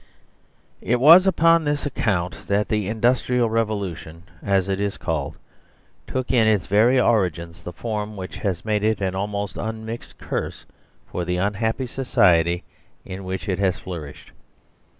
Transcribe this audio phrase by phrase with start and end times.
[0.81, 5.35] It was upon this account that the Industrial Re volution, as it is called,
[6.07, 10.65] took in its very origins the form which has made it an almost unmixed curse
[11.05, 12.63] for the unhappy society
[13.05, 14.31] in which it has flourished.